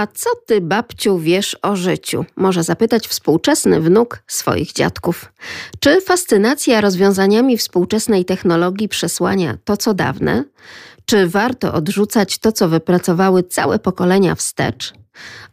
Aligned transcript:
A 0.00 0.06
co 0.06 0.30
ty, 0.46 0.60
babciu, 0.60 1.18
wiesz 1.18 1.56
o 1.62 1.76
życiu? 1.76 2.24
Może 2.36 2.62
zapytać 2.62 3.08
współczesny 3.08 3.80
wnuk 3.80 4.22
swoich 4.26 4.72
dziadków. 4.72 5.32
Czy 5.80 6.00
fascynacja 6.00 6.80
rozwiązaniami 6.80 7.58
współczesnej 7.58 8.24
technologii 8.24 8.88
przesłania 8.88 9.58
to, 9.64 9.76
co 9.76 9.94
dawne? 9.94 10.44
Czy 11.04 11.26
warto 11.26 11.74
odrzucać 11.74 12.38
to, 12.38 12.52
co 12.52 12.68
wypracowały 12.68 13.42
całe 13.42 13.78
pokolenia 13.78 14.34
wstecz? 14.34 14.92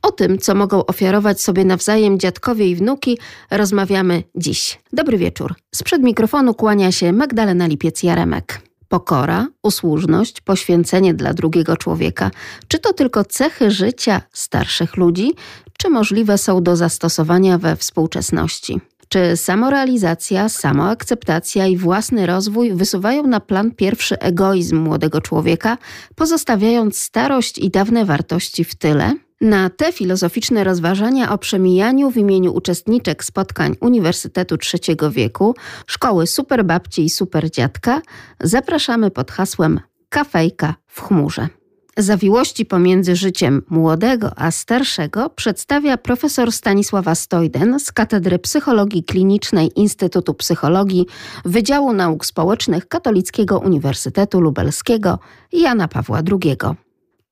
O 0.01 0.11
tym, 0.11 0.37
co 0.37 0.55
mogą 0.55 0.85
ofiarować 0.85 1.41
sobie 1.41 1.65
nawzajem 1.65 2.19
dziadkowie 2.19 2.69
i 2.69 2.75
wnuki, 2.75 3.17
rozmawiamy 3.51 4.23
dziś. 4.35 4.79
Dobry 4.93 5.17
wieczór. 5.17 5.55
Sprzed 5.75 6.03
mikrofonu 6.03 6.53
kłania 6.53 6.91
się 6.91 7.13
Magdalena 7.13 7.67
Lipiec-Jaremek. 7.67 8.66
Pokora, 8.89 9.47
usłużność, 9.63 10.41
poświęcenie 10.41 11.13
dla 11.13 11.33
drugiego 11.33 11.77
człowieka 11.77 12.31
czy 12.67 12.79
to 12.79 12.93
tylko 12.93 13.23
cechy 13.23 13.71
życia 13.71 14.21
starszych 14.33 14.97
ludzi, 14.97 15.33
czy 15.77 15.89
możliwe 15.89 16.37
są 16.37 16.63
do 16.63 16.75
zastosowania 16.75 17.57
we 17.57 17.75
współczesności? 17.75 18.81
Czy 19.09 19.37
samorealizacja, 19.37 20.49
samoakceptacja 20.49 21.67
i 21.67 21.77
własny 21.77 22.25
rozwój 22.25 22.73
wysuwają 22.73 23.27
na 23.27 23.39
plan 23.39 23.71
pierwszy 23.71 24.19
egoizm 24.19 24.77
młodego 24.77 25.21
człowieka, 25.21 25.77
pozostawiając 26.15 26.97
starość 26.99 27.57
i 27.57 27.69
dawne 27.69 28.05
wartości 28.05 28.63
w 28.63 28.75
tyle? 28.75 29.13
Na 29.41 29.69
te 29.69 29.91
filozoficzne 29.91 30.63
rozważania 30.63 31.31
o 31.31 31.37
przemijaniu 31.37 32.11
w 32.11 32.17
imieniu 32.17 32.53
uczestniczek 32.53 33.23
spotkań 33.23 33.75
Uniwersytetu 33.81 34.57
Trzeciego 34.57 35.11
Wieku, 35.11 35.55
Szkoły 35.87 36.27
Superbabci 36.27 37.05
i 37.05 37.09
Superdziadka 37.09 38.01
zapraszamy 38.41 39.11
pod 39.11 39.31
hasłem 39.31 39.79
Kafejka 40.09 40.75
w 40.87 41.01
chmurze. 41.01 41.47
Zawiłości 41.97 42.65
pomiędzy 42.65 43.15
życiem 43.15 43.61
młodego 43.69 44.31
a 44.35 44.51
starszego 44.51 45.29
przedstawia 45.29 45.97
profesor 45.97 46.51
Stanisława 46.51 47.15
Stojden 47.15 47.79
z 47.79 47.91
Katedry 47.91 48.39
Psychologii 48.39 49.03
Klinicznej 49.03 49.71
Instytutu 49.75 50.33
Psychologii 50.33 51.05
Wydziału 51.45 51.93
Nauk 51.93 52.25
Społecznych 52.25 52.87
Katolickiego 52.87 53.59
Uniwersytetu 53.59 54.41
Lubelskiego 54.41 55.19
Jana 55.51 55.87
Pawła 55.87 56.21
II. 56.31 56.57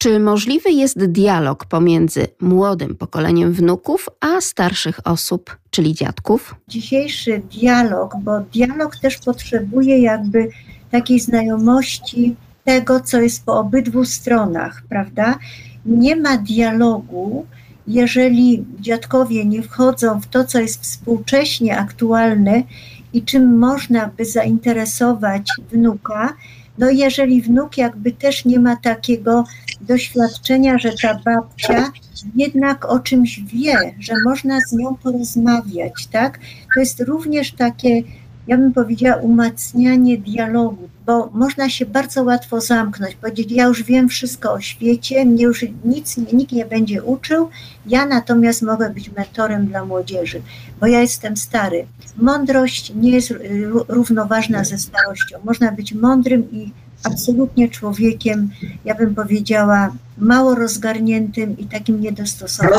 Czy 0.05 0.19
możliwy 0.19 0.71
jest 0.71 1.05
dialog 1.05 1.65
pomiędzy 1.65 2.27
młodym 2.41 2.95
pokoleniem 2.95 3.53
wnuków 3.53 4.09
a 4.21 4.41
starszych 4.41 4.99
osób, 5.07 5.57
czyli 5.69 5.93
dziadków? 5.93 6.55
Dzisiejszy 6.67 7.41
dialog, 7.59 8.15
bo 8.21 8.39
dialog 8.39 8.97
też 8.97 9.17
potrzebuje 9.17 9.99
jakby 9.99 10.49
takiej 10.91 11.19
znajomości 11.19 12.35
tego, 12.63 12.99
co 12.99 13.21
jest 13.21 13.45
po 13.45 13.59
obydwu 13.59 14.05
stronach, 14.05 14.83
prawda? 14.89 15.39
Nie 15.85 16.15
ma 16.15 16.37
dialogu, 16.37 17.45
jeżeli 17.87 18.65
dziadkowie 18.79 19.45
nie 19.45 19.63
wchodzą 19.63 20.21
w 20.21 20.27
to, 20.27 20.43
co 20.43 20.59
jest 20.59 20.81
współcześnie 20.81 21.77
aktualne 21.77 22.63
i 23.13 23.23
czym 23.23 23.57
można 23.57 24.07
by 24.17 24.25
zainteresować 24.25 25.47
wnuka, 25.71 26.33
no 26.77 26.89
jeżeli 26.89 27.41
wnuk 27.41 27.77
jakby 27.77 28.11
też 28.11 28.45
nie 28.45 28.59
ma 28.59 28.75
takiego 28.75 29.43
doświadczenia, 29.81 30.77
że 30.77 30.91
ta 31.01 31.19
babcia 31.25 31.91
jednak 32.35 32.85
o 32.85 32.99
czymś 32.99 33.39
wie, 33.39 33.95
że 33.99 34.13
można 34.25 34.59
z 34.69 34.73
nią 34.73 34.95
porozmawiać, 34.95 36.07
tak? 36.07 36.39
To 36.73 36.79
jest 36.79 36.99
również 36.99 37.51
takie 37.51 38.03
ja 38.47 38.57
bym 38.57 38.73
powiedziała, 38.73 39.21
umacnianie 39.21 40.17
dialogu, 40.17 40.89
bo 41.05 41.29
można 41.33 41.69
się 41.69 41.85
bardzo 41.85 42.23
łatwo 42.23 42.61
zamknąć, 42.61 43.15
powiedzieć, 43.15 43.51
ja 43.51 43.65
już 43.65 43.83
wiem 43.83 44.09
wszystko 44.09 44.53
o 44.53 44.61
świecie, 44.61 45.25
mnie 45.25 45.43
już 45.43 45.65
nic, 45.85 46.17
nikt 46.17 46.51
nie 46.51 46.65
będzie 46.65 47.03
uczył, 47.03 47.49
ja 47.85 48.05
natomiast 48.05 48.61
mogę 48.61 48.89
być 48.89 49.11
mentorem 49.11 49.67
dla 49.67 49.85
młodzieży, 49.85 50.41
bo 50.79 50.87
ja 50.87 51.01
jestem 51.01 51.37
stary. 51.37 51.85
Mądrość 52.17 52.93
nie 52.95 53.11
jest 53.11 53.33
równoważna 53.87 54.63
ze 54.63 54.77
starością. 54.77 55.37
Można 55.43 55.71
być 55.71 55.93
mądrym 55.93 56.51
i 56.51 56.71
absolutnie 57.05 57.69
człowiekiem, 57.69 58.49
ja 58.85 58.95
bym 58.95 59.15
powiedziała, 59.15 59.93
mało 60.17 60.55
rozgarniętym 60.55 61.57
i 61.57 61.65
takim 61.65 62.01
niedostosowanym. 62.01 62.77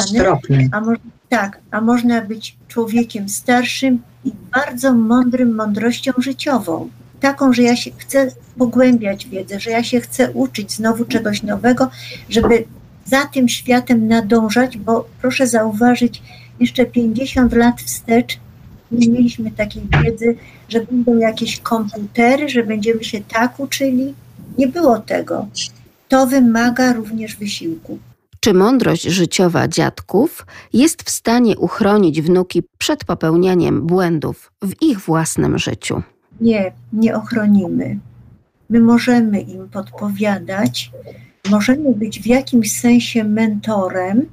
A 0.72 0.80
mo- 0.80 0.92
tak, 1.28 1.58
a 1.70 1.80
można 1.80 2.20
być 2.20 2.56
człowiekiem 2.68 3.28
starszym 3.28 4.02
i 4.24 4.32
bardzo 4.54 4.94
mądrym 4.94 5.54
mądrością 5.54 6.12
życiową. 6.18 6.88
Taką, 7.20 7.52
że 7.52 7.62
ja 7.62 7.76
się 7.76 7.90
chcę 7.96 8.28
pogłębiać 8.58 9.28
wiedzę, 9.28 9.60
że 9.60 9.70
ja 9.70 9.84
się 9.84 10.00
chcę 10.00 10.30
uczyć 10.32 10.72
znowu 10.72 11.04
czegoś 11.04 11.42
nowego, 11.42 11.90
żeby 12.28 12.64
za 13.04 13.24
tym 13.26 13.48
światem 13.48 14.08
nadążać, 14.08 14.78
bo 14.78 15.08
proszę 15.22 15.46
zauważyć, 15.46 16.22
jeszcze 16.60 16.86
50 16.86 17.52
lat 17.52 17.80
wstecz 17.80 18.38
nie 18.90 19.08
mieliśmy 19.08 19.50
takiej 19.50 19.82
wiedzy, 20.02 20.36
że 20.68 20.80
będą 20.80 21.18
jakieś 21.18 21.60
komputery, 21.60 22.48
że 22.48 22.64
będziemy 22.64 23.04
się 23.04 23.20
tak 23.20 23.60
uczyli. 23.60 24.14
Nie 24.58 24.68
było 24.68 24.98
tego. 24.98 25.46
To 26.08 26.26
wymaga 26.26 26.92
również 26.92 27.36
wysiłku. 27.36 27.98
Czy 28.40 28.54
mądrość 28.54 29.02
życiowa 29.02 29.68
dziadków 29.68 30.46
jest 30.72 31.02
w 31.02 31.10
stanie 31.10 31.56
uchronić 31.56 32.22
wnuki 32.22 32.62
przed 32.78 33.04
popełnianiem 33.04 33.86
błędów 33.86 34.52
w 34.62 34.82
ich 34.82 35.00
własnym 35.00 35.58
życiu? 35.58 36.02
Nie, 36.40 36.72
nie 36.92 37.16
ochronimy. 37.16 37.98
My 38.70 38.80
możemy 38.80 39.40
im 39.40 39.68
podpowiadać, 39.68 40.90
możemy 41.50 41.94
być 41.94 42.20
w 42.20 42.26
jakimś 42.26 42.72
sensie 42.80 43.24
mentorem, 43.24 44.26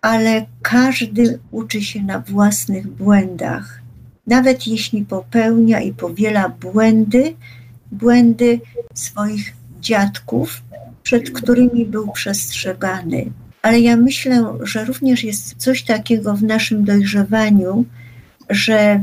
ale 0.00 0.46
każdy 0.62 1.38
uczy 1.50 1.82
się 1.82 2.02
na 2.02 2.18
własnych 2.18 2.86
błędach. 2.88 3.80
Nawet 4.28 4.66
jeśli 4.66 5.04
popełnia 5.04 5.80
i 5.80 5.92
powiela 5.92 6.48
błędy, 6.48 7.34
błędy 7.92 8.60
swoich 8.94 9.52
dziadków, 9.80 10.62
przed 11.02 11.30
którymi 11.30 11.86
był 11.86 12.12
przestrzegany 12.12 13.30
ale 13.62 13.80
ja 13.80 13.96
myślę, 13.96 14.58
że 14.60 14.84
również 14.84 15.24
jest 15.24 15.54
coś 15.56 15.82
takiego 15.82 16.34
w 16.34 16.42
naszym 16.42 16.84
dojrzewaniu, 16.84 17.84
że 18.50 19.02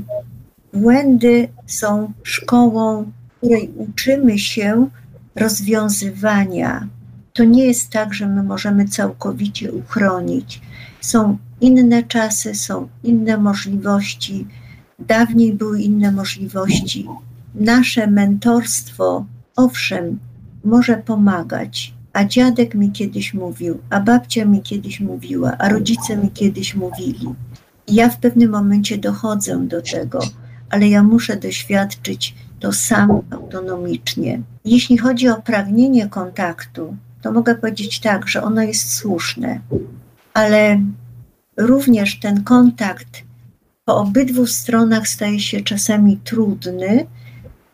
błędy 0.74 1.48
są 1.66 2.14
szkołą, 2.24 3.12
której 3.38 3.72
uczymy 3.78 4.40
się 4.40 4.90
rozwiązywania. 5.36 6.88
To 7.34 7.44
nie 7.44 7.66
jest 7.66 7.90
tak, 7.90 8.14
że 8.14 8.28
my 8.28 8.44
możemy 8.44 8.88
całkowicie 8.88 9.72
uchronić. 9.72 10.62
Są 11.02 11.38
inne 11.62 12.04
czasy, 12.04 12.56
są 12.56 12.88
inne 13.04 13.38
możliwości. 13.38 14.48
Dawniej 15.00 15.54
były 15.54 15.82
inne 15.82 16.12
możliwości. 16.12 17.08
Nasze 17.56 18.08
mentorstwo, 18.08 19.26
owszem, 19.56 20.20
może 20.64 20.98
pomagać, 20.98 21.94
a 22.14 22.26
dziadek 22.26 22.76
mi 22.76 22.92
kiedyś 22.92 23.34
mówił, 23.34 23.80
a 23.90 24.00
babcia 24.00 24.46
mi 24.46 24.62
kiedyś 24.62 25.00
mówiła, 25.00 25.58
a 25.60 25.70
rodzice 25.70 26.18
mi 26.18 26.32
kiedyś 26.32 26.76
mówili. 26.76 27.28
Ja 27.88 28.10
w 28.10 28.20
pewnym 28.20 28.52
momencie 28.52 28.98
dochodzę 28.98 29.68
do 29.68 29.82
tego, 29.82 30.20
ale 30.70 30.88
ja 30.88 31.04
muszę 31.04 31.38
doświadczyć 31.38 32.36
to 32.60 32.74
sam 32.74 33.22
autonomicznie. 33.32 34.42
Jeśli 34.66 34.98
chodzi 34.98 35.30
o 35.30 35.42
pragnienie 35.42 36.10
kontaktu, 36.10 36.98
to 37.22 37.32
mogę 37.32 37.56
powiedzieć 37.56 38.00
tak, 38.00 38.28
że 38.28 38.44
ono 38.44 38.62
jest 38.62 38.96
słuszne, 38.96 39.60
ale 40.34 40.82
również 41.58 42.20
ten 42.20 42.44
kontakt 42.44 43.24
po 43.86 43.98
obydwu 43.98 44.48
stronach 44.48 45.08
staje 45.08 45.40
się 45.40 45.62
czasami 45.62 46.18
trudny, 46.18 47.06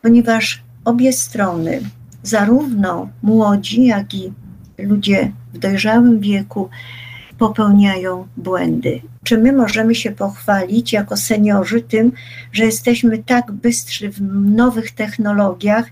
ponieważ 0.01 0.63
obie 0.85 1.13
strony 1.13 1.81
zarówno 2.23 3.09
młodzi, 3.23 3.85
jak 3.85 4.13
i 4.13 4.33
ludzie 4.77 5.31
w 5.53 5.57
dojrzałym 5.57 6.19
wieku 6.19 6.69
popełniają 7.37 8.27
błędy. 8.37 9.01
Czy 9.23 9.37
my 9.37 9.53
możemy 9.53 9.95
się 9.95 10.11
pochwalić 10.11 10.93
jako 10.93 11.17
seniorzy 11.17 11.81
tym, 11.81 12.11
że 12.51 12.65
jesteśmy 12.65 13.23
tak 13.23 13.51
bystrzy 13.51 14.09
w 14.09 14.21
nowych 14.55 14.91
technologiach, 14.91 15.85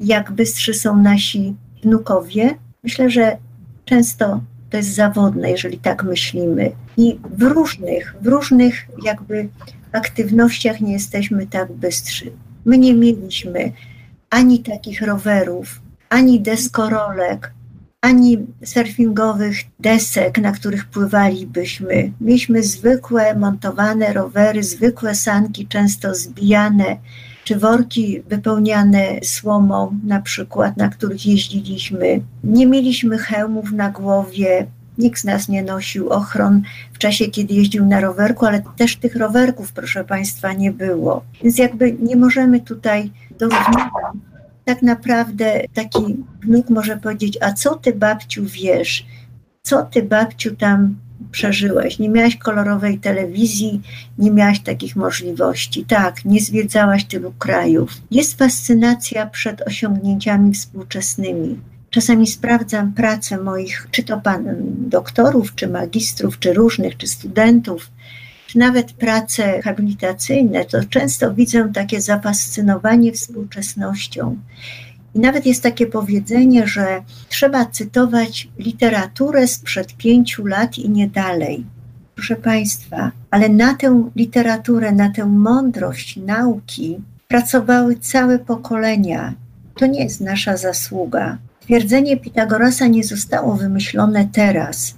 jak 0.00 0.32
bystrzy 0.32 0.74
są 0.74 0.96
nasi 0.96 1.54
wnukowie? 1.82 2.54
Myślę, 2.82 3.10
że 3.10 3.36
często 3.84 4.40
to 4.70 4.76
jest 4.76 4.94
zawodne, 4.94 5.50
jeżeli 5.50 5.78
tak 5.78 6.04
myślimy. 6.04 6.72
I 7.00 7.18
w 7.30 7.42
różnych, 7.42 8.14
w 8.22 8.26
różnych 8.26 8.86
jakby 9.04 9.48
aktywnościach 9.92 10.80
nie 10.80 10.92
jesteśmy 10.92 11.46
tak 11.46 11.72
bystrzy. 11.72 12.32
My 12.64 12.78
nie 12.78 12.94
mieliśmy 12.94 13.72
ani 14.30 14.58
takich 14.58 15.02
rowerów, 15.02 15.80
ani 16.08 16.40
deskorolek, 16.40 17.52
ani 18.00 18.46
surfingowych 18.64 19.56
desek, 19.78 20.38
na 20.38 20.52
których 20.52 20.86
pływalibyśmy. 20.86 22.12
Mieliśmy 22.20 22.62
zwykłe 22.62 23.34
montowane 23.34 24.12
rowery, 24.12 24.62
zwykłe 24.62 25.14
sanki, 25.14 25.66
często 25.66 26.14
zbijane, 26.14 26.96
czy 27.44 27.58
worki 27.58 28.22
wypełniane 28.28 29.04
słomą, 29.22 29.98
na 30.04 30.22
przykład, 30.22 30.76
na 30.76 30.88
których 30.88 31.26
jeździliśmy. 31.26 32.20
Nie 32.44 32.66
mieliśmy 32.66 33.18
hełmów 33.18 33.72
na 33.72 33.90
głowie, 33.90 34.66
Nikt 35.00 35.20
z 35.20 35.24
nas 35.24 35.48
nie 35.48 35.62
nosił 35.62 36.08
ochron 36.08 36.62
w 36.92 36.98
czasie, 36.98 37.26
kiedy 37.26 37.54
jeździł 37.54 37.86
na 37.86 38.00
rowerku, 38.00 38.46
ale 38.46 38.62
też 38.76 38.96
tych 38.96 39.16
rowerków, 39.16 39.72
proszę 39.72 40.04
Państwa, 40.04 40.52
nie 40.52 40.72
było. 40.72 41.24
Więc 41.42 41.58
jakby 41.58 41.92
nie 41.92 42.16
możemy 42.16 42.60
tutaj. 42.60 43.10
Tak 44.64 44.82
naprawdę 44.82 45.60
taki 45.74 46.16
wnuk 46.42 46.70
może 46.70 46.96
powiedzieć, 46.96 47.38
a 47.40 47.52
co 47.52 47.74
ty 47.74 47.92
babciu 47.92 48.44
wiesz? 48.44 49.06
Co 49.62 49.82
ty 49.82 50.02
babciu 50.02 50.56
tam 50.56 50.96
przeżyłeś? 51.32 51.98
Nie 51.98 52.08
miałaś 52.08 52.36
kolorowej 52.36 52.98
telewizji, 52.98 53.80
nie 54.18 54.30
miałaś 54.30 54.60
takich 54.60 54.96
możliwości. 54.96 55.84
Tak, 55.84 56.24
nie 56.24 56.40
zwiedzałaś 56.40 57.04
tylu 57.04 57.32
krajów. 57.38 57.90
Jest 58.10 58.38
fascynacja 58.38 59.26
przed 59.26 59.62
osiągnięciami 59.62 60.52
współczesnymi. 60.52 61.60
Czasami 61.90 62.26
sprawdzam 62.26 62.92
pracę 62.92 63.38
moich, 63.38 63.88
czy 63.90 64.02
to 64.02 64.20
pan 64.20 64.44
doktorów, 64.88 65.54
czy 65.54 65.68
magistrów, 65.68 66.38
czy 66.38 66.52
różnych, 66.52 66.96
czy 66.96 67.06
studentów, 67.06 67.90
czy 68.46 68.58
nawet 68.58 68.92
prace 68.92 69.62
habilitacyjne, 69.62 70.64
to 70.64 70.84
często 70.84 71.34
widzę 71.34 71.72
takie 71.74 72.00
zafascynowanie 72.00 73.12
współczesnością. 73.12 74.36
I 75.14 75.18
nawet 75.18 75.46
jest 75.46 75.62
takie 75.62 75.86
powiedzenie, 75.86 76.66
że 76.66 77.02
trzeba 77.28 77.66
cytować 77.66 78.48
literaturę 78.58 79.46
sprzed 79.46 79.96
pięciu 79.96 80.46
lat 80.46 80.78
i 80.78 80.90
nie 80.90 81.08
dalej. 81.08 81.64
Proszę 82.14 82.36
Państwa, 82.36 83.10
ale 83.30 83.48
na 83.48 83.74
tę 83.74 84.10
literaturę, 84.16 84.92
na 84.92 85.10
tę 85.10 85.26
mądrość 85.26 86.16
nauki 86.16 87.00
pracowały 87.28 87.96
całe 87.96 88.38
pokolenia. 88.38 89.34
To 89.74 89.86
nie 89.86 90.04
jest 90.04 90.20
nasza 90.20 90.56
zasługa. 90.56 91.38
Twierdzenie 91.70 92.16
Pitagorasa 92.16 92.86
nie 92.86 93.04
zostało 93.04 93.56
wymyślone 93.56 94.28
teraz. 94.32 94.94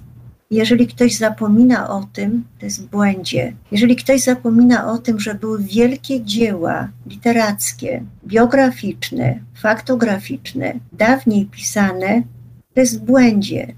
Jeżeli 0.51 0.87
ktoś 0.87 1.17
zapomina 1.17 1.89
o 1.89 2.07
tym, 2.13 2.43
to 2.59 2.65
jest 2.65 2.81
w 2.81 2.89
błędzie. 2.89 3.53
Jeżeli 3.71 3.95
ktoś 3.95 4.21
zapomina 4.21 4.91
o 4.91 4.97
tym, 4.97 5.19
że 5.19 5.35
były 5.35 5.63
wielkie 5.63 6.23
dzieła 6.23 6.89
literackie, 7.05 8.03
biograficzne, 8.27 9.39
faktograficzne, 9.61 10.73
dawniej 10.91 11.45
pisane, 11.45 12.23
to 12.73 12.79
jest 12.79 12.99
w 12.99 13.05
błędzie. 13.05 13.73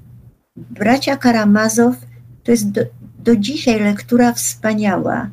Bracia 0.56 1.18
Karamazow 1.18 1.96
to 2.44 2.52
jest 2.52 2.72
do, 2.72 2.82
do 3.20 3.36
dzisiaj 3.36 3.80
lektura 3.80 4.34
wspaniała, 4.34 5.30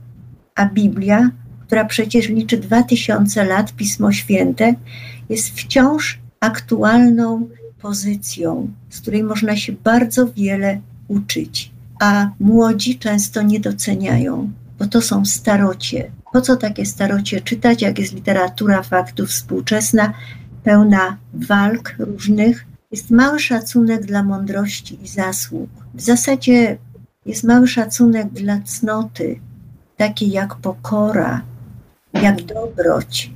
a 0.54 0.66
Biblia, 0.66 1.30
która 1.66 1.84
przecież 1.84 2.28
liczy 2.28 2.56
2000 2.56 3.44
lat, 3.44 3.72
Pismo 3.72 4.12
Święte, 4.12 4.74
jest 5.28 5.48
wciąż 5.48 6.21
aktualną 6.42 7.48
pozycją, 7.82 8.70
z 8.90 9.00
której 9.00 9.22
można 9.22 9.56
się 9.56 9.72
bardzo 9.72 10.26
wiele 10.26 10.80
uczyć, 11.08 11.72
a 12.00 12.30
młodzi 12.40 12.98
często 12.98 13.42
nie 13.42 13.60
doceniają, 13.60 14.52
bo 14.78 14.86
to 14.86 15.02
są 15.02 15.24
starocie. 15.24 16.10
Po 16.32 16.40
co 16.40 16.56
takie 16.56 16.86
starocie 16.86 17.40
czytać, 17.40 17.82
jak 17.82 17.98
jest 17.98 18.14
literatura 18.14 18.82
faktów 18.82 19.28
współczesna, 19.28 20.12
pełna 20.62 21.16
walk 21.34 21.94
różnych? 21.98 22.66
Jest 22.90 23.10
mały 23.10 23.40
szacunek 23.40 24.06
dla 24.06 24.22
mądrości 24.22 25.04
i 25.04 25.08
zasług. 25.08 25.70
W 25.94 26.00
zasadzie 26.00 26.78
jest 27.26 27.44
mały 27.44 27.68
szacunek 27.68 28.28
dla 28.28 28.60
cnoty, 28.60 29.40
takiej 29.96 30.30
jak 30.30 30.54
pokora, 30.54 31.42
jak 32.12 32.42
dobroć, 32.42 33.30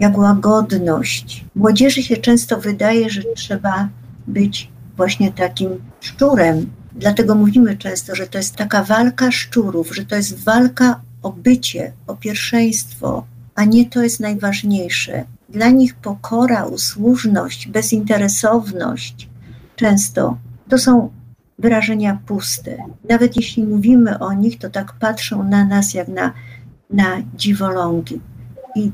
jak 0.00 0.18
łagodność. 0.18 1.44
Młodzieży 1.54 2.02
się 2.02 2.16
często 2.16 2.60
wydaje, 2.60 3.10
że 3.10 3.22
trzeba 3.36 3.88
być 4.26 4.70
właśnie 4.96 5.32
takim 5.32 5.68
szczurem. 6.00 6.70
Dlatego 6.92 7.34
mówimy 7.34 7.76
często, 7.76 8.14
że 8.14 8.26
to 8.26 8.38
jest 8.38 8.56
taka 8.56 8.84
walka 8.84 9.32
szczurów, 9.32 9.94
że 9.94 10.04
to 10.04 10.16
jest 10.16 10.44
walka 10.44 11.00
o 11.22 11.32
bycie, 11.32 11.92
o 12.06 12.16
pierwszeństwo, 12.16 13.24
a 13.54 13.64
nie 13.64 13.86
to 13.86 14.02
jest 14.02 14.20
najważniejsze. 14.20 15.24
Dla 15.48 15.70
nich 15.70 15.94
pokora, 15.94 16.64
usłużność, 16.64 17.68
bezinteresowność 17.68 19.28
często 19.76 20.38
to 20.68 20.78
są 20.78 21.10
wyrażenia 21.58 22.18
puste. 22.26 22.76
Nawet 23.08 23.36
jeśli 23.36 23.64
mówimy 23.64 24.18
o 24.18 24.32
nich, 24.32 24.58
to 24.58 24.70
tak 24.70 24.92
patrzą 24.92 25.44
na 25.44 25.64
nas 25.64 25.94
jak 25.94 26.08
na, 26.08 26.32
na 26.90 27.22
dziwolągi. 27.36 28.20
I 28.76 28.90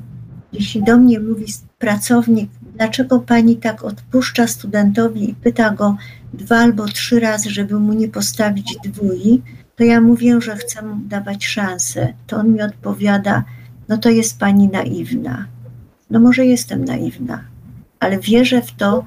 jeśli 0.58 0.82
do 0.82 0.98
mnie 0.98 1.20
mówi 1.20 1.44
pracownik, 1.78 2.50
dlaczego 2.76 3.20
pani 3.20 3.56
tak 3.56 3.84
odpuszcza 3.84 4.46
studentowi 4.46 5.30
i 5.30 5.34
pyta 5.34 5.70
go 5.70 5.96
dwa 6.34 6.56
albo 6.56 6.86
trzy 6.86 7.20
razy, 7.20 7.50
żeby 7.50 7.78
mu 7.78 7.92
nie 7.92 8.08
postawić 8.08 8.76
dwój, 8.84 9.42
to 9.76 9.84
ja 9.84 10.00
mówię, 10.00 10.40
że 10.40 10.56
chcę 10.56 10.82
mu 10.82 10.96
dawać 10.96 11.46
szansę. 11.46 12.12
To 12.26 12.36
on 12.36 12.52
mi 12.52 12.62
odpowiada, 12.62 13.44
no 13.88 13.98
to 13.98 14.10
jest 14.10 14.38
pani 14.38 14.68
naiwna. 14.68 15.46
No 16.10 16.20
może 16.20 16.46
jestem 16.46 16.84
naiwna, 16.84 17.44
ale 18.00 18.18
wierzę 18.18 18.62
w 18.62 18.72
to, 18.72 19.04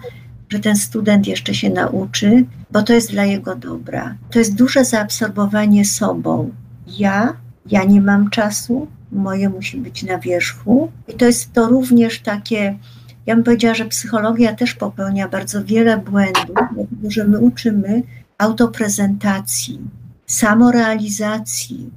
że 0.50 0.60
ten 0.60 0.75
student 0.75 1.28
jeszcze 1.28 1.54
się 1.54 1.69
nauczy, 1.69 2.46
bo 2.72 2.84
to 2.84 2.94
jest 2.94 3.12
dla 3.12 3.25
jego 3.25 3.56
dobra. 3.56 4.16
To 4.31 4.40
jest 4.40 4.56
duże 4.56 4.86
zaabsorbowanie 4.86 5.86
sobą. 5.86 6.51
Ja, 6.88 7.34
ja 7.66 7.84
nie 7.84 8.01
mam 8.01 8.30
czasu, 8.30 8.88
moje 9.12 9.50
musi 9.50 9.78
być 9.78 10.04
na 10.04 10.18
wierzchu. 10.18 10.92
I 11.08 11.14
to 11.14 11.26
jest 11.26 11.54
to 11.54 11.68
również 11.68 12.20
takie, 12.20 12.78
ja 13.26 13.36
bym 13.36 13.44
powiedziała, 13.44 13.76
że 13.76 13.86
psychologia 13.86 14.56
też 14.56 14.74
popełnia 14.74 15.28
bardzo 15.28 15.64
wiele 15.66 15.98
błędów, 15.98 16.56
dlatego 16.76 17.12
że 17.12 17.24
my 17.24 17.40
uczymy 17.40 18.04
autoprezentacji, 18.38 19.80
samorealizacji. 20.26 21.90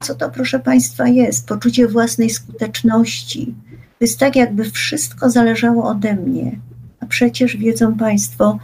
Co 0.00 0.14
to, 0.14 0.30
proszę 0.30 0.58
Państwa, 0.58 1.08
jest? 1.08 1.48
Poczucie 1.48 1.88
własnej 1.88 2.30
skuteczności. 2.30 3.54
To 3.98 4.04
jest 4.04 4.18
tak, 4.18 4.36
jakby 4.36 4.70
wszystko 4.70 5.30
zależało 5.30 5.84
ode 5.90 6.14
mnie. 6.16 6.58
A 7.00 7.06
przecież 7.06 7.56
wiedzą 7.56 7.96
Państwo, 7.96 8.58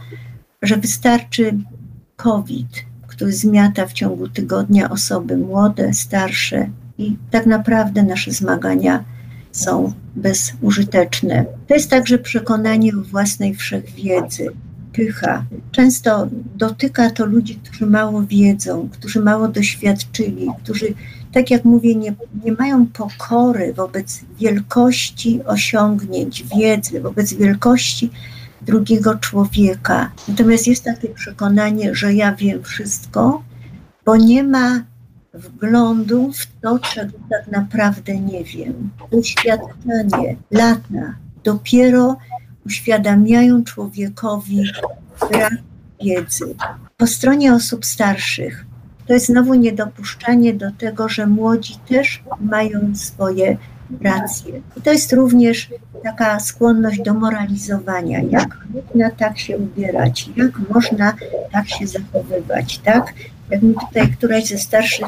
że 0.61 0.77
wystarczy 0.77 1.57
COVID, 2.15 2.85
który 3.07 3.33
zmiata 3.33 3.85
w 3.85 3.93
ciągu 3.93 4.27
tygodnia 4.27 4.89
osoby 4.89 5.37
młode, 5.37 5.93
starsze, 5.93 6.69
i 7.01 7.17
tak 7.31 7.45
naprawdę 7.45 8.03
nasze 8.03 8.31
zmagania 8.31 9.03
są 9.51 9.93
bezużyteczne. 10.15 11.45
To 11.67 11.73
jest 11.73 11.89
także 11.89 12.17
przekonanie 12.17 12.91
o 12.97 13.01
własnej 13.01 13.55
wszechwiedzy, 13.55 14.47
pycha. 14.93 15.45
Często 15.71 16.27
dotyka 16.55 17.09
to 17.09 17.25
ludzi, 17.25 17.55
którzy 17.63 17.85
mało 17.85 18.23
wiedzą, 18.23 18.89
którzy 18.91 19.19
mało 19.19 19.47
doświadczyli, 19.47 20.47
którzy, 20.63 20.93
tak 21.31 21.51
jak 21.51 21.65
mówię, 21.65 21.95
nie, 21.95 22.13
nie 22.45 22.51
mają 22.51 22.87
pokory 22.87 23.73
wobec 23.73 24.21
wielkości 24.39 25.43
osiągnięć, 25.45 26.43
wiedzy, 26.57 27.01
wobec 27.01 27.33
wielkości 27.33 28.11
drugiego 28.61 29.15
człowieka. 29.15 30.11
Natomiast 30.27 30.67
jest 30.67 30.83
takie 30.83 31.07
przekonanie, 31.07 31.95
że 31.95 32.13
ja 32.13 32.35
wiem 32.35 32.63
wszystko, 32.63 33.43
bo 34.05 34.15
nie 34.17 34.43
ma 34.43 34.83
wglądu 35.33 36.31
w 36.33 36.61
to, 36.61 36.79
czego 36.79 37.17
tak 37.29 37.47
naprawdę 37.47 38.17
nie 38.17 38.43
wiem. 38.43 38.89
Doświadczenie, 39.11 40.35
lata 40.51 41.15
dopiero 41.43 42.17
uświadamiają 42.65 43.63
człowiekowi 43.63 44.63
brak 45.31 45.53
wiedzy. 46.03 46.55
Po 46.97 47.07
stronie 47.07 47.53
osób 47.53 47.85
starszych 47.85 48.65
to 49.07 49.13
jest 49.13 49.25
znowu 49.25 49.53
niedopuszczanie 49.53 50.53
do 50.53 50.71
tego, 50.71 51.09
że 51.09 51.27
młodzi 51.27 51.75
też 51.89 52.23
mają 52.41 52.95
swoje 52.95 53.57
racje. 54.01 54.61
I 54.77 54.81
to 54.81 54.91
jest 54.91 55.13
również 55.13 55.69
taka 56.03 56.39
skłonność 56.39 57.01
do 57.01 57.13
moralizowania, 57.13 58.21
jak 58.21 58.57
można 58.73 59.11
tak 59.11 59.39
się 59.39 59.57
ubierać, 59.57 60.29
jak 60.35 60.51
można 60.69 61.13
tak 61.51 61.69
się 61.69 61.87
zachowywać, 61.87 62.77
tak? 62.77 63.13
Jak 63.51 63.61
mi 63.61 63.73
tutaj 63.87 64.11
któraś 64.11 64.45
ze 64.45 64.57
starszych 64.57 65.07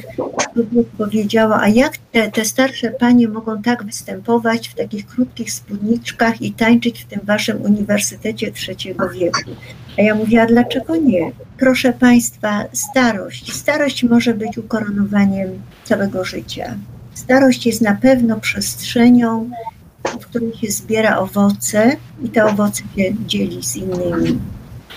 powiedziała, 0.98 1.62
a 1.62 1.68
jak 1.68 1.98
te, 1.98 2.32
te 2.32 2.46
starsze 2.46 2.92
panie 2.92 3.28
mogą 3.28 3.62
tak 3.62 3.84
występować 3.84 4.70
w 4.70 4.76
takich 4.76 5.08
krótkich 5.08 5.52
spódniczkach 5.52 6.42
i 6.42 6.52
tańczyć 6.52 7.02
w 7.02 7.06
tym 7.06 7.20
waszym 7.24 7.62
uniwersytecie 7.62 8.52
trzeciego 8.52 9.10
wieku? 9.10 9.40
A 10.00 10.02
ja 10.02 10.16
mówiła, 10.16 10.46
dlaczego 10.46 10.96
nie? 10.96 11.32
Proszę 11.58 11.94
Państwa, 11.94 12.66
starość. 12.74 13.54
Starość 13.54 14.04
może 14.04 14.34
być 14.34 14.58
ukoronowaniem 14.58 15.50
całego 15.84 16.26
życia. 16.26 16.76
Starość 17.14 17.66
jest 17.66 17.82
na 17.82 17.96
pewno 17.96 18.40
przestrzenią, 18.40 19.50
w 20.04 20.26
której 20.26 20.54
się 20.54 20.72
zbiera 20.72 21.18
owoce 21.18 21.98
i 22.24 22.30
te 22.30 22.46
owoce 22.46 22.84
się 22.96 23.14
dzieli 23.28 23.64
z 23.64 23.76
innymi. 23.76 24.40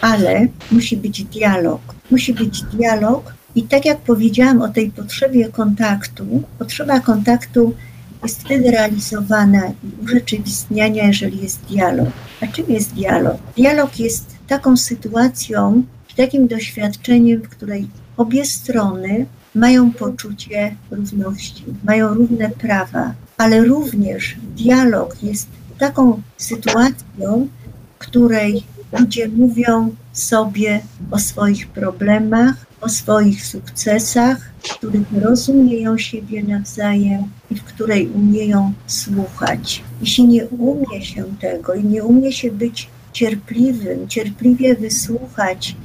Ale 0.00 0.46
musi 0.70 0.96
być 0.96 1.24
dialog. 1.24 1.80
Musi 2.10 2.34
być 2.34 2.62
dialog 2.62 3.35
i 3.56 3.62
tak 3.62 3.84
jak 3.84 3.98
powiedziałam 3.98 4.62
o 4.62 4.68
tej 4.68 4.90
potrzebie 4.90 5.48
kontaktu, 5.48 6.42
potrzeba 6.58 7.00
kontaktu 7.00 7.74
jest 8.22 8.40
wtedy 8.40 8.70
realizowana 8.70 9.66
i 9.68 10.04
urzeczywistniania, 10.04 11.06
jeżeli 11.06 11.42
jest 11.42 11.60
dialog. 11.64 12.08
A 12.40 12.46
czym 12.46 12.66
jest 12.68 12.94
dialog? 12.94 13.36
Dialog 13.56 13.98
jest 13.98 14.36
taką 14.46 14.76
sytuacją, 14.76 15.82
takim 16.16 16.48
doświadczeniem, 16.48 17.42
w 17.42 17.48
której 17.48 17.88
obie 18.16 18.44
strony 18.44 19.26
mają 19.54 19.92
poczucie 19.92 20.76
równości, 20.90 21.64
mają 21.84 22.14
równe 22.14 22.50
prawa, 22.50 23.14
ale 23.36 23.64
również 23.64 24.36
dialog 24.56 25.22
jest 25.22 25.48
taką 25.78 26.22
sytuacją, 26.36 27.48
w 27.94 27.98
której 27.98 28.64
ludzie 28.92 29.28
mówią 29.28 29.94
sobie 30.12 30.80
o 31.10 31.18
swoich 31.18 31.68
problemach, 31.68 32.66
o 32.80 32.88
swoich 32.88 33.46
sukcesach, 33.46 34.50
w 34.62 34.74
których 34.74 35.12
rozumieją 35.12 35.98
siebie 35.98 36.42
nawzajem 36.42 37.22
i 37.50 37.54
w 37.54 37.64
której 37.64 38.08
umieją 38.08 38.72
słuchać. 38.86 39.82
Jeśli 40.00 40.26
nie 40.26 40.46
umie 40.46 41.04
się 41.04 41.24
tego 41.40 41.74
i 41.74 41.84
nie 41.84 42.04
umie 42.04 42.32
się 42.32 42.50
być 42.50 42.88
cierpliwym, 43.12 44.08
cierpliwie 44.08 44.74
wysłuchać 44.74 45.76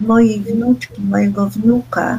mojej 0.00 0.40
wnuczki, 0.40 1.02
mojego 1.02 1.46
wnuka, 1.46 2.18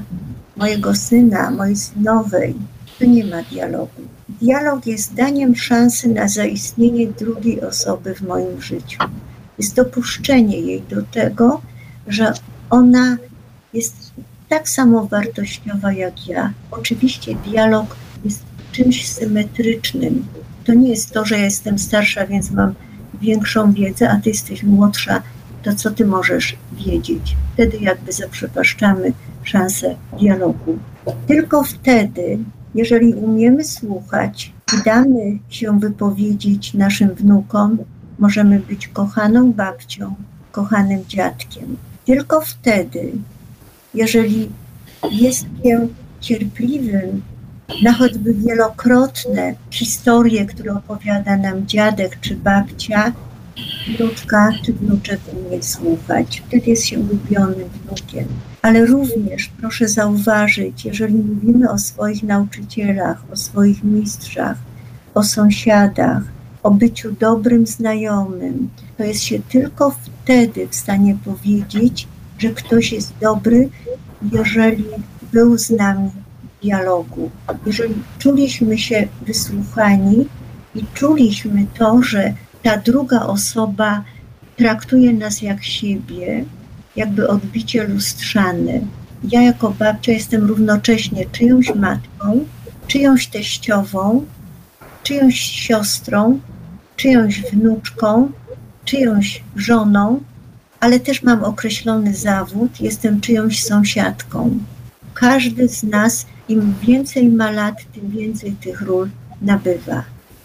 mojego 0.56 0.96
syna, 0.96 1.52
mojej 1.52 1.76
synowej, 1.76 2.56
to 3.00 3.06
nie 3.06 3.26
ma 3.26 3.44
dialogu. 3.44 4.02
Dialog 4.42 4.86
jest 4.86 5.14
daniem 5.14 5.56
szansy 5.56 6.08
na 6.08 6.28
zaistnienie 6.28 7.08
drugiej 7.08 7.62
osoby 7.62 8.16
w 8.16 8.22
moim 8.22 8.62
życiu. 8.62 9.00
Jest 9.60 9.76
dopuszczenie 9.76 10.60
jej 10.60 10.82
do 10.82 11.02
tego, 11.02 11.62
że 12.08 12.34
ona 12.70 13.18
jest 13.74 14.14
tak 14.50 14.70
samo 14.70 15.06
wartościowa 15.06 15.94
jak 15.94 16.28
ja. 16.28 16.54
Oczywiście 16.72 17.36
dialog 17.36 17.96
jest 18.26 18.44
czymś 18.72 19.08
symetrycznym. 19.08 20.26
To 20.66 20.74
nie 20.74 20.90
jest 20.90 21.12
to, 21.12 21.26
że 21.26 21.38
ja 21.38 21.44
jestem 21.44 21.80
starsza, 21.80 22.28
więc 22.28 22.52
mam 22.52 22.74
większą 23.22 23.74
wiedzę, 23.74 24.10
a 24.10 24.18
ty 24.18 24.30
jesteś 24.30 24.64
młodsza, 24.64 25.22
to 25.64 25.76
co 25.76 25.92
ty 25.92 26.06
możesz 26.06 26.56
wiedzieć? 26.74 27.36
Wtedy 27.54 27.78
jakby 27.78 28.12
zaprzepaszczamy 28.12 29.14
szansę 29.44 29.96
dialogu. 30.20 30.80
Tylko 31.28 31.64
wtedy, 31.64 32.38
jeżeli 32.76 33.14
umiemy 33.14 33.64
słuchać 33.64 34.54
i 34.74 34.84
damy 34.86 35.40
się 35.50 35.80
wypowiedzieć 35.80 36.74
naszym 36.74 37.10
wnukom, 37.10 37.78
możemy 38.20 38.60
być 38.60 38.88
kochaną 38.88 39.54
babcią, 39.54 40.16
kochanym 40.52 41.06
dziadkiem. 41.08 41.78
Tylko 42.06 42.42
wtedy, 42.42 43.12
jeżeli 43.94 44.50
jest 45.12 45.46
się 45.64 45.88
cierpliwym 46.22 47.22
na 47.84 47.94
choćby 47.94 48.34
wielokrotne 48.34 49.56
historie, 49.72 50.46
które 50.46 50.74
opowiada 50.74 51.38
nam 51.38 51.68
dziadek 51.68 52.18
czy 52.22 52.36
babcia, 52.36 53.14
wnuczka 53.88 54.52
czy 54.66 54.74
wnuczek 54.74 55.20
umie 55.34 55.64
słuchać. 55.64 56.44
Wtedy 56.48 56.70
jest 56.70 56.86
się 56.86 57.00
ulubionym 57.00 57.70
wnukiem. 57.70 58.26
Ale 58.62 58.86
również 58.86 59.52
proszę 59.60 59.88
zauważyć, 59.88 60.86
jeżeli 60.86 61.16
mówimy 61.16 61.72
o 61.72 61.78
swoich 61.78 62.24
nauczycielach, 62.24 63.24
o 63.32 63.36
swoich 63.36 63.84
mistrzach, 63.84 64.58
o 65.14 65.24
sąsiadach, 65.24 66.24
o 66.64 66.72
byciu 66.72 67.12
dobrym 67.12 67.68
znajomym, 67.68 68.70
to 68.98 69.04
jest 69.04 69.24
się 69.24 69.40
tylko 69.40 69.96
wtedy 70.24 70.68
w 70.68 70.76
stanie 70.76 71.18
powiedzieć, 71.26 72.08
że 72.38 72.50
ktoś 72.50 72.92
jest 72.92 73.14
dobry, 73.22 73.70
jeżeli 74.32 74.86
był 75.34 75.58
z 75.58 75.70
nami 75.70 76.10
w 76.44 76.64
dialogu, 76.64 77.32
jeżeli 77.66 77.96
czuliśmy 78.20 78.78
się 78.78 79.08
wysłuchani 79.28 80.28
i 80.76 80.84
czuliśmy 80.94 81.66
to, 81.78 82.04
że 82.04 82.34
ta 82.64 82.78
druga 82.78 83.22
osoba 83.22 84.04
traktuje 84.58 85.14
nas 85.14 85.42
jak 85.42 85.64
siebie, 85.64 86.46
jakby 86.96 87.28
odbicie 87.28 87.88
lustrzane. 87.88 88.80
Ja 89.32 89.42
jako 89.42 89.70
babcia 89.70 90.12
jestem 90.12 90.44
równocześnie 90.44 91.26
czyjąś 91.32 91.76
matką, 91.76 92.46
czyjąś 92.88 93.28
teściową, 93.28 94.26
czyjąś 95.10 95.40
siostrą, 95.40 96.40
czyjąś 96.96 97.42
wnuczką, 97.42 98.32
czyjąś 98.86 99.44
żoną, 99.56 100.20
ale 100.80 101.00
też 101.00 101.24
mam 101.24 101.44
określony 101.44 102.14
zawód, 102.16 102.82
jestem 102.82 103.22
czyjąś 103.22 103.64
sąsiadką. 103.64 104.60
Każdy 105.14 105.68
z 105.70 105.84
nas, 105.84 106.26
im 106.50 106.76
więcej 106.82 107.30
ma 107.30 107.52
lat, 107.52 107.76
tym 107.94 108.10
więcej 108.10 108.52
tych 108.52 108.82
ról 108.82 109.10
nabywa. 109.42 110.04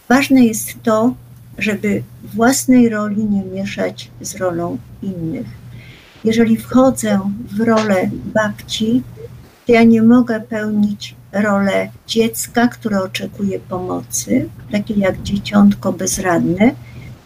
Ważne 0.08 0.44
jest 0.44 0.82
to, 0.82 1.14
żeby 1.58 2.02
własnej 2.24 2.88
roli 2.88 3.24
nie 3.24 3.44
mieszać 3.44 4.10
z 4.20 4.36
rolą 4.36 4.78
innych. 5.02 5.46
Jeżeli 6.24 6.56
wchodzę 6.56 7.20
w 7.56 7.60
rolę 7.60 8.10
babci, 8.34 9.02
to 9.66 9.72
ja 9.72 9.82
nie 9.82 10.02
mogę 10.02 10.40
pełnić 10.40 11.14
rolę 11.34 11.88
dziecka, 12.06 12.68
które 12.68 13.02
oczekuje 13.02 13.60
pomocy, 13.60 14.48
takie 14.72 14.94
jak 14.94 15.22
dzieciątko 15.22 15.92
bezradne, 15.92 16.70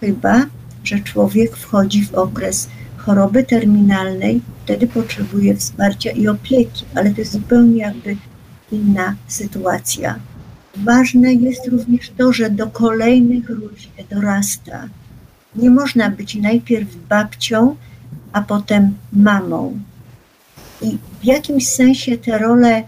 chyba 0.01 0.47
że 0.85 1.01
człowiek 1.01 1.57
wchodzi 1.57 2.05
w 2.05 2.15
okres 2.15 2.69
choroby 2.97 3.45
terminalnej, 3.45 4.41
wtedy 4.65 4.87
potrzebuje 4.87 5.57
wsparcia 5.57 6.11
i 6.11 6.29
opieki, 6.29 6.85
ale 6.95 7.11
to 7.11 7.21
jest 7.21 7.33
zupełnie 7.33 7.81
jakby 7.81 8.17
inna 8.73 9.15
sytuacja. 9.29 10.19
Ważne 10.77 11.35
jest 11.35 11.67
również 11.67 12.13
to, 12.19 12.33
że 12.33 12.51
do 12.51 12.67
kolejnych 12.67 13.49
się 13.77 14.05
dorasta. 14.11 14.89
Nie 15.57 15.71
można 15.71 16.11
być 16.11 16.35
najpierw 16.35 16.89
babcią, 17.09 17.77
a 18.33 18.43
potem 18.43 18.95
mamą. 19.13 19.79
I 20.83 20.99
w 21.21 21.25
jakimś 21.25 21.69
sensie 21.69 22.19
te 22.19 22.39
role 22.39 22.83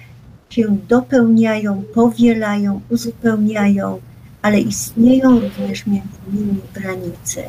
się 0.51 0.77
dopełniają, 0.89 1.83
powielają, 1.95 2.81
uzupełniają, 2.91 4.01
ale 4.43 4.61
istnieją 4.61 5.41
również 5.41 5.87
między 5.87 6.09
nimi 6.33 6.61
granice. 6.75 7.43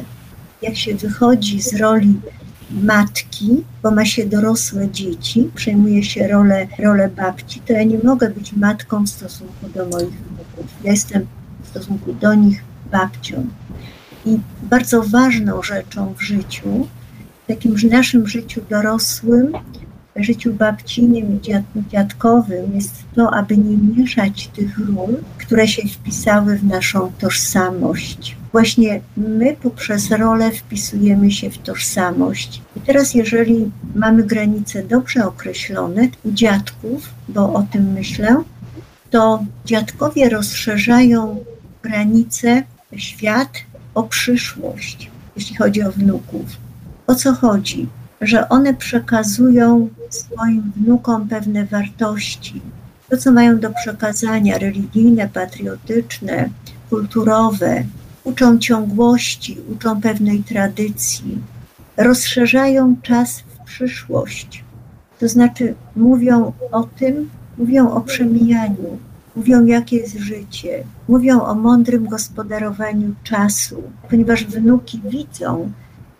Jak 0.61 0.75
się 0.75 0.95
wychodzi 0.95 1.61
z 1.61 1.75
roli 1.75 2.19
matki, 2.71 3.63
bo 3.83 3.91
ma 3.91 4.05
się 4.05 4.25
dorosłe 4.25 4.89
dzieci, 4.89 5.49
przejmuje 5.55 6.03
się 6.03 6.27
rolę, 6.27 6.67
rolę 6.79 7.09
babci, 7.09 7.61
to 7.67 7.73
ja 7.73 7.83
nie 7.83 7.97
mogę 8.03 8.29
być 8.29 8.53
matką 8.53 9.03
w 9.03 9.09
stosunku 9.09 9.69
do 9.75 9.85
moich 9.85 10.09
wnuków. 10.09 10.65
Ja 10.83 10.91
jestem 10.91 11.27
w 11.63 11.67
stosunku 11.67 12.13
do 12.13 12.33
nich 12.33 12.63
babcią. 12.91 13.47
I 14.25 14.37
bardzo 14.63 15.03
ważną 15.03 15.63
rzeczą 15.63 16.13
w 16.13 16.21
życiu, 16.21 16.87
w 17.43 17.47
takim 17.47 17.75
naszym 17.89 18.27
życiu 18.27 18.61
dorosłym, 18.69 19.53
życiu 20.15 20.53
babcinym 20.53 21.39
i 21.39 21.39
dziadkowym 21.89 22.75
jest 22.75 22.93
to, 23.15 23.33
aby 23.33 23.57
nie 23.57 23.77
mieszać 23.77 24.47
tych 24.47 24.77
ról, 24.77 25.17
które 25.37 25.67
się 25.67 25.87
wpisały 25.87 26.57
w 26.57 26.63
naszą 26.63 27.11
tożsamość. 27.19 28.37
Właśnie 28.51 29.01
my 29.17 29.55
poprzez 29.61 30.11
rolę 30.11 30.51
wpisujemy 30.51 31.31
się 31.31 31.49
w 31.49 31.57
tożsamość. 31.57 32.61
I 32.75 32.79
teraz, 32.79 33.13
jeżeli 33.13 33.71
mamy 33.95 34.23
granice 34.23 34.83
dobrze 34.83 35.25
określone 35.25 36.07
u 36.23 36.31
dziadków, 36.31 37.09
bo 37.29 37.53
o 37.53 37.63
tym 37.71 37.91
myślę, 37.91 38.43
to 39.09 39.43
dziadkowie 39.65 40.29
rozszerzają 40.29 41.43
granice, 41.83 42.63
świat 42.95 43.49
o 43.95 44.03
przyszłość, 44.03 45.11
jeśli 45.35 45.55
chodzi 45.55 45.83
o 45.83 45.91
wnuków. 45.91 46.45
O 47.07 47.15
co 47.15 47.33
chodzi? 47.33 47.87
Że 48.21 48.49
one 48.49 48.73
przekazują 48.73 49.89
swoim 50.09 50.71
wnukom 50.75 51.27
pewne 51.27 51.65
wartości, 51.65 52.61
to 53.09 53.17
co 53.17 53.31
mają 53.31 53.59
do 53.59 53.73
przekazania 53.73 54.57
religijne, 54.57 55.29
patriotyczne, 55.29 56.49
kulturowe, 56.89 57.83
uczą 58.23 58.59
ciągłości, 58.59 59.57
uczą 59.71 60.01
pewnej 60.01 60.43
tradycji, 60.43 61.37
rozszerzają 61.97 62.95
czas 63.01 63.39
w 63.39 63.65
przyszłość. 63.65 64.63
To 65.19 65.27
znaczy 65.27 65.75
mówią 65.95 66.53
o 66.71 66.83
tym, 66.83 67.29
mówią 67.57 67.91
o 67.91 68.01
przemijaniu, 68.01 68.97
mówią 69.35 69.65
jakie 69.65 69.97
jest 69.97 70.17
życie, 70.17 70.83
mówią 71.07 71.41
o 71.41 71.55
mądrym 71.55 72.07
gospodarowaniu 72.07 73.15
czasu, 73.23 73.83
ponieważ 74.09 74.45
wnuki 74.45 75.01
widzą, 75.05 75.71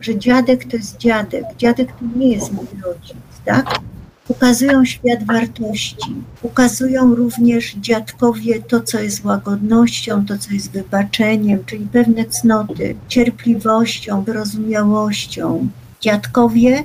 że 0.04 0.18
dziadek 0.18 0.66
to 0.66 0.78
jest 0.78 0.98
dziadek, 0.98 1.44
dziadek 1.58 1.88
to 1.92 2.06
nie 2.20 2.28
jest 2.28 2.52
mój 2.54 2.66
rodzic, 2.86 3.16
tak? 3.46 3.80
Ukazują 4.28 4.86
świat 4.86 5.24
wartości, 5.26 6.16
ukazują 6.42 7.16
również 7.16 7.76
dziadkowie 7.76 8.62
to, 8.62 8.82
co 8.82 9.00
jest 9.00 9.26
łagodnością, 9.26 10.26
to, 10.26 10.38
co 10.38 10.54
jest 10.54 10.72
wybaczeniem, 10.72 11.66
czyli 11.66 11.86
pewne 11.86 12.26
cnoty, 12.26 12.96
cierpliwością, 13.08 14.24
wyrozumiałością. 14.24 15.68
Dziadkowie 16.02 16.84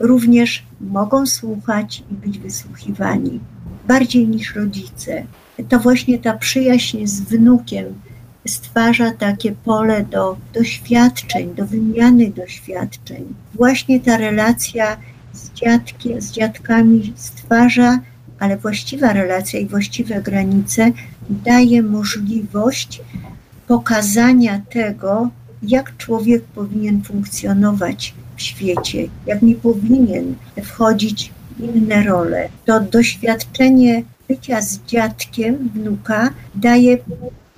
również 0.00 0.66
mogą 0.80 1.26
słuchać 1.26 2.02
i 2.10 2.14
być 2.14 2.38
wysłuchiwani 2.38 3.40
bardziej 3.88 4.28
niż 4.28 4.54
rodzice. 4.54 5.24
To 5.68 5.78
właśnie 5.78 6.18
ta 6.18 6.36
przyjaźń 6.36 7.06
z 7.06 7.20
wnukiem 7.20 7.84
stwarza 8.48 9.10
takie 9.12 9.52
pole 9.52 10.04
do 10.04 10.36
doświadczeń, 10.54 11.54
do 11.54 11.66
wymiany 11.66 12.30
doświadczeń. 12.30 13.24
Właśnie 13.54 14.00
ta 14.00 14.16
relacja 14.16 14.96
z, 15.32 15.52
dziadkiem, 15.52 16.20
z 16.20 16.32
dziadkami 16.32 17.12
stwarza, 17.16 18.00
ale 18.38 18.56
właściwa 18.56 19.12
relacja 19.12 19.60
i 19.60 19.66
właściwe 19.66 20.22
granice 20.22 20.92
daje 21.30 21.82
możliwość 21.82 23.02
pokazania 23.66 24.60
tego, 24.70 25.30
jak 25.62 25.96
człowiek 25.96 26.44
powinien 26.44 27.02
funkcjonować 27.02 28.14
w 28.36 28.42
świecie, 28.42 29.08
jak 29.26 29.42
nie 29.42 29.54
powinien 29.54 30.34
wchodzić 30.62 31.32
w 31.58 31.76
inne 31.76 32.02
role. 32.02 32.48
To 32.64 32.80
doświadczenie 32.80 34.02
bycia 34.28 34.62
z 34.62 34.80
dziadkiem 34.86 35.70
wnuka 35.74 36.30
daje 36.54 36.98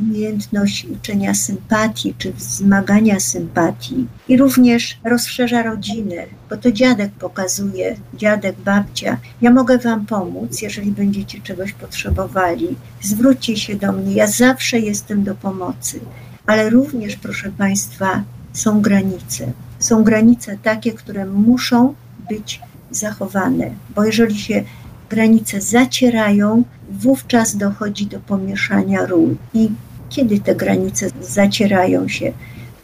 umiejętność 0.00 0.84
uczenia 0.84 1.34
sympatii 1.34 2.14
czy 2.18 2.32
wzmagania 2.32 3.20
sympatii 3.20 4.06
i 4.28 4.36
również 4.36 4.98
rozszerza 5.04 5.62
rodzinę, 5.62 6.16
bo 6.50 6.56
to 6.56 6.72
dziadek 6.72 7.12
pokazuje, 7.12 7.96
dziadek, 8.14 8.56
babcia, 8.64 9.16
ja 9.42 9.50
mogę 9.50 9.78
Wam 9.78 10.06
pomóc, 10.06 10.62
jeżeli 10.62 10.92
będziecie 10.92 11.40
czegoś 11.40 11.72
potrzebowali. 11.72 12.76
Zwróćcie 13.02 13.56
się 13.56 13.76
do 13.76 13.92
mnie, 13.92 14.14
ja 14.14 14.26
zawsze 14.26 14.78
jestem 14.78 15.24
do 15.24 15.34
pomocy. 15.34 16.00
Ale 16.46 16.70
również, 16.70 17.16
proszę 17.16 17.52
Państwa, 17.58 18.22
są 18.52 18.80
granice. 18.80 19.52
Są 19.78 20.04
granice 20.04 20.58
takie, 20.62 20.92
które 20.92 21.26
muszą 21.26 21.94
być 22.30 22.60
zachowane, 22.90 23.70
bo 23.94 24.04
jeżeli 24.04 24.38
się 24.38 24.64
granice 25.10 25.60
zacierają, 25.60 26.64
wówczas 26.90 27.56
dochodzi 27.56 28.06
do 28.06 28.20
pomieszania 28.20 29.06
ról. 29.06 29.36
I 29.54 29.70
kiedy 30.10 30.40
te 30.40 30.54
granice 30.54 31.10
zacierają 31.20 32.08
się? 32.08 32.32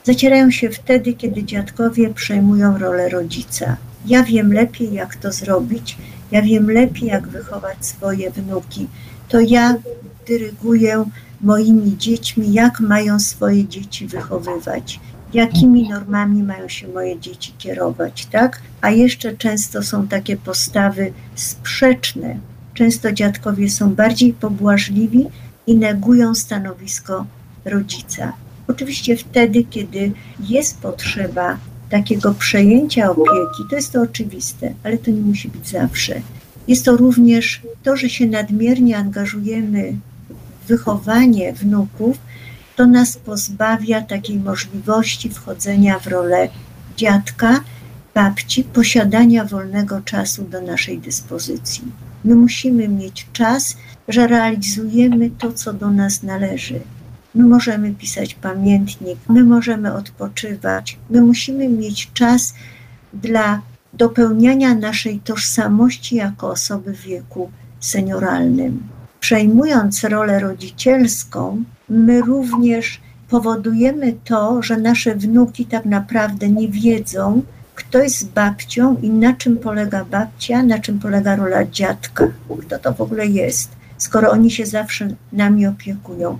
Zacierają 0.04 0.50
się 0.50 0.70
wtedy, 0.70 1.12
kiedy 1.12 1.44
dziadkowie 1.44 2.14
przejmują 2.14 2.78
rolę 2.78 3.08
rodzica. 3.08 3.76
Ja 4.06 4.22
wiem 4.22 4.52
lepiej, 4.52 4.92
jak 4.92 5.16
to 5.16 5.32
zrobić, 5.32 5.96
ja 6.30 6.42
wiem 6.42 6.70
lepiej, 6.70 7.08
jak 7.08 7.28
wychować 7.28 7.86
swoje 7.86 8.30
wnuki. 8.30 8.86
To 9.28 9.40
ja 9.40 9.74
dyryguję 10.26 11.04
moimi 11.40 11.96
dziećmi, 11.98 12.52
jak 12.52 12.80
mają 12.80 13.20
swoje 13.20 13.68
dzieci 13.68 14.06
wychowywać, 14.06 15.00
jakimi 15.34 15.88
normami 15.88 16.42
mają 16.42 16.68
się 16.68 16.88
moje 16.88 17.20
dzieci 17.20 17.52
kierować, 17.58 18.26
tak? 18.26 18.62
A 18.80 18.90
jeszcze 18.90 19.36
często 19.36 19.82
są 19.82 20.08
takie 20.08 20.36
postawy 20.36 21.12
sprzeczne. 21.34 22.38
Często 22.74 23.12
dziadkowie 23.12 23.70
są 23.70 23.94
bardziej 23.94 24.32
pobłażliwi, 24.32 25.26
i 25.66 25.76
negują 25.76 26.34
stanowisko 26.34 27.26
rodzica. 27.64 28.32
Oczywiście 28.68 29.16
wtedy, 29.16 29.64
kiedy 29.64 30.12
jest 30.40 30.78
potrzeba 30.78 31.58
takiego 31.90 32.34
przejęcia 32.34 33.10
opieki, 33.10 33.62
to 33.70 33.76
jest 33.76 33.92
to 33.92 34.02
oczywiste, 34.02 34.74
ale 34.84 34.98
to 34.98 35.10
nie 35.10 35.20
musi 35.20 35.48
być 35.48 35.68
zawsze. 35.68 36.20
Jest 36.68 36.84
to 36.84 36.96
również 36.96 37.62
to, 37.82 37.96
że 37.96 38.08
się 38.08 38.26
nadmiernie 38.26 38.96
angażujemy 38.96 39.96
w 40.64 40.68
wychowanie 40.68 41.52
wnuków, 41.52 42.18
to 42.76 42.86
nas 42.86 43.16
pozbawia 43.16 44.02
takiej 44.02 44.38
możliwości 44.38 45.30
wchodzenia 45.30 45.98
w 45.98 46.06
rolę 46.06 46.48
dziadka, 46.96 47.60
babci, 48.14 48.64
posiadania 48.64 49.44
wolnego 49.44 50.00
czasu 50.00 50.44
do 50.44 50.62
naszej 50.62 50.98
dyspozycji. 50.98 52.05
My 52.26 52.34
musimy 52.34 52.88
mieć 52.88 53.26
czas 53.32 53.76
że 54.08 54.26
realizujemy 54.26 55.30
to, 55.30 55.52
co 55.52 55.72
do 55.72 55.90
nas 55.90 56.22
należy. 56.22 56.80
My 57.34 57.44
możemy 57.44 57.94
pisać 57.94 58.34
pamiętnik, 58.34 59.18
my 59.28 59.44
możemy 59.44 59.94
odpoczywać, 59.94 60.98
my 61.10 61.20
musimy 61.20 61.68
mieć 61.68 62.10
czas 62.12 62.54
dla 63.14 63.60
dopełniania 63.92 64.74
naszej 64.74 65.20
tożsamości 65.20 66.16
jako 66.16 66.48
osoby 66.50 66.94
w 66.94 67.00
wieku 67.00 67.50
senioralnym. 67.80 68.82
Przejmując 69.20 70.04
rolę 70.04 70.40
rodzicielską, 70.40 71.64
my 71.88 72.20
również 72.20 73.00
powodujemy 73.28 74.14
to, 74.24 74.62
że 74.62 74.76
nasze 74.76 75.14
wnuki 75.14 75.66
tak 75.66 75.84
naprawdę 75.84 76.48
nie 76.48 76.68
wiedzą, 76.68 77.42
kto 77.76 78.02
jest 78.02 78.30
babcią 78.30 78.96
i 79.02 79.10
na 79.10 79.32
czym 79.32 79.56
polega 79.56 80.04
babcia, 80.04 80.62
na 80.62 80.78
czym 80.78 80.98
polega 80.98 81.36
rola 81.36 81.64
dziadka, 81.64 82.28
kto 82.60 82.78
to 82.78 82.92
w 82.92 83.00
ogóle 83.00 83.26
jest 83.26 83.76
skoro 83.98 84.30
oni 84.30 84.50
się 84.50 84.66
zawsze 84.66 85.08
nami 85.32 85.66
opiekują. 85.66 86.38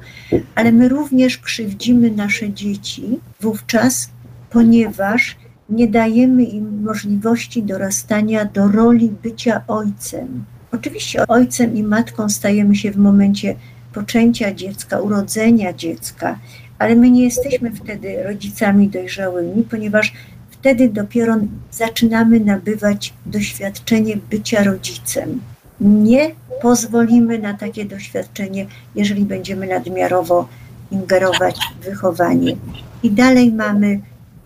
Ale 0.55 0.73
my 0.73 0.89
również 0.89 1.39
krzywdzimy 1.39 2.11
nasze 2.11 2.53
dzieci 2.53 3.21
wówczas, 3.41 4.11
ponieważ 4.51 5.37
nie 5.69 5.89
dajemy 5.89 6.45
im 6.45 6.83
możliwości 6.83 7.63
dorastania 7.63 8.45
do 8.45 8.69
roli 8.69 9.13
bycia 9.23 9.63
ojcem. 9.69 10.45
Oczywiście 10.73 11.27
ojcem 11.27 11.77
i 11.77 11.83
matką 11.83 12.29
stajemy 12.29 12.75
się 12.75 12.91
w 12.91 12.97
momencie 12.97 13.55
poczęcia 13.93 14.55
dziecka, 14.55 15.01
urodzenia 15.01 15.73
dziecka, 15.73 16.39
ale 16.79 16.97
my 16.97 17.11
nie 17.11 17.25
jesteśmy 17.25 17.73
wtedy 17.73 18.23
rodzicami 18.23 18.89
dojrzałymi, 18.89 19.63
ponieważ 19.63 20.13
wtedy 20.61 20.89
dopiero 20.89 21.37
zaczynamy 21.71 22.41
nabywać 22.41 23.13
doświadczenie 23.27 24.17
bycia 24.31 24.65
rodzicem 24.65 25.41
nie 25.81 26.31
pozwolimy 26.63 27.39
na 27.39 27.55
takie 27.55 27.85
doświadczenie, 27.85 28.67
jeżeli 28.95 29.25
będziemy 29.25 29.67
nadmiarowo 29.67 30.49
ingerować 30.91 31.57
w 31.81 31.85
wychowanie. 31.85 32.57
I 33.03 33.11
dalej 33.11 33.53
mamy 33.53 34.01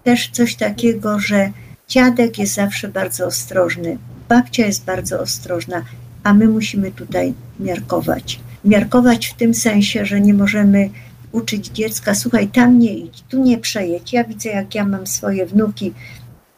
też 0.05 0.31
coś 0.33 0.55
takiego, 0.55 1.19
że 1.19 1.51
dziadek 1.89 2.39
jest 2.39 2.55
zawsze 2.55 2.89
bardzo 2.89 3.27
ostrożny, 3.27 3.99
babcia 4.29 4.67
jest 4.67 4.85
bardzo 4.85 5.21
ostrożna, 5.21 5.83
a 6.25 6.35
my 6.35 6.49
musimy 6.49 6.91
tutaj 6.91 7.35
miarkować. 7.61 8.41
Miarkować 8.65 9.27
w 9.27 9.35
tym 9.35 9.55
sensie, 9.55 10.07
że 10.07 10.21
nie 10.21 10.35
możemy 10.35 10.91
uczyć 11.33 11.67
dziecka, 11.67 12.15
słuchaj, 12.15 12.49
tam 12.49 12.79
nie 12.79 12.95
idź, 12.95 13.25
tu 13.29 13.43
nie 13.43 13.59
przejedź. 13.59 14.13
Ja 14.13 14.25
widzę, 14.25 14.49
jak 14.49 14.75
ja 14.75 14.85
mam 14.85 15.07
swoje 15.07 15.47
wnuki, 15.47 15.93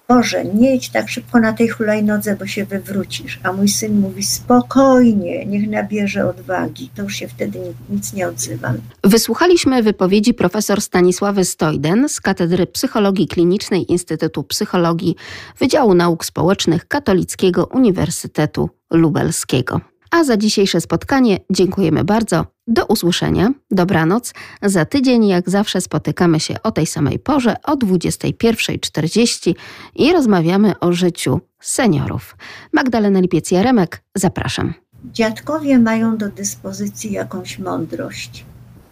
Boże, 0.09 0.45
nie 0.45 0.75
idź 0.75 0.89
tak 0.89 1.09
szybko 1.09 1.41
na 1.41 1.53
tej 1.53 1.69
hulajnodze, 1.69 2.37
bo 2.37 2.47
się 2.47 2.65
wywrócisz. 2.65 3.41
A 3.43 3.53
mój 3.53 3.69
syn 3.69 4.01
mówi 4.01 4.23
spokojnie, 4.23 5.47
niech 5.47 5.71
nabierze 5.71 6.29
odwagi. 6.29 6.91
To 6.97 7.03
już 7.03 7.15
się 7.15 7.29
wtedy 7.29 7.59
nic 7.91 8.13
nie 8.13 8.29
odzywam. 8.29 8.77
Wysłuchaliśmy 9.05 9.83
wypowiedzi 9.83 10.35
profesor 10.35 10.81
Stanisławy 10.81 11.45
Stojden 11.45 12.09
z 12.09 12.21
Katedry 12.21 12.67
Psychologii 12.67 13.29
Klinicznej 13.29 13.93
Instytutu 13.93 14.43
Psychologii 14.43 15.17
Wydziału 15.59 15.95
Nauk 15.95 16.25
Społecznych 16.25 16.89
Katolickiego 16.89 17.67
Uniwersytetu 17.67 18.71
Lubelskiego. 18.91 19.92
A 20.13 20.25
za 20.25 20.37
dzisiejsze 20.37 20.81
spotkanie 20.81 21.39
dziękujemy 21.51 22.05
bardzo. 22.05 22.47
Do 22.67 22.87
usłyszenia, 22.87 23.53
dobranoc. 23.71 24.35
Za 24.63 24.85
tydzień, 24.85 25.27
jak 25.27 25.51
zawsze, 25.51 25.81
spotykamy 25.81 26.41
się 26.41 26.55
o 26.63 26.73
tej 26.73 26.87
samej 26.87 27.19
porze 27.19 27.57
o 27.65 27.77
21.40 27.77 29.55
i 29.95 30.13
rozmawiamy 30.13 30.79
o 30.79 30.93
życiu 30.93 31.41
seniorów. 31.61 32.37
Magdalena 32.73 33.21
Lipiec-Jaremek, 33.21 33.87
zapraszam. 34.15 34.75
Dziadkowie 35.13 35.79
mają 35.79 36.17
do 36.17 36.29
dyspozycji 36.29 37.13
jakąś 37.13 37.59
mądrość, 37.59 38.45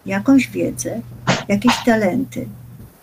jakąś 0.05 0.47
wiedzę, 0.49 1.01
jakieś 1.47 1.73
talenty 1.85 2.45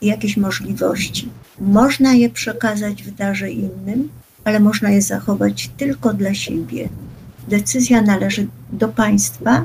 i 0.00 0.06
jakieś 0.06 0.36
możliwości. 0.36 1.28
Można 1.60 2.14
je 2.14 2.30
przekazać 2.30 3.02
w 3.02 3.14
darze 3.14 3.50
innym, 3.50 4.08
ale 4.44 4.60
można 4.60 4.90
je 4.90 5.02
zachować 5.02 5.70
tylko 5.76 6.14
dla 6.14 6.34
siebie 6.34 6.88
decyzja 7.48 8.02
należy 8.02 8.46
do 8.72 8.88
państwa, 8.88 9.64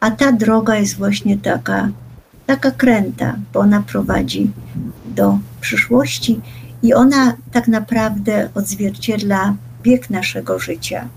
a 0.00 0.10
ta 0.10 0.32
droga 0.32 0.76
jest 0.76 0.96
właśnie 0.96 1.38
taka, 1.38 1.88
taka 2.46 2.70
kręta, 2.70 3.36
bo 3.52 3.60
ona 3.60 3.82
prowadzi 3.82 4.50
do 5.06 5.38
przyszłości 5.60 6.40
i 6.82 6.94
ona 6.94 7.34
tak 7.52 7.68
naprawdę 7.68 8.48
odzwierciedla 8.54 9.54
bieg 9.82 10.10
naszego 10.10 10.58
życia. 10.58 11.08